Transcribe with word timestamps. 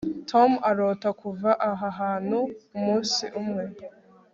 tom 0.29 0.51
arota 0.69 1.09
kuva 1.21 1.51
aha 1.69 1.87
hantu 1.99 2.37
umunsi 2.75 3.23
umwe 3.39 3.63